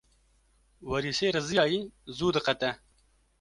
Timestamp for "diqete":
2.35-2.71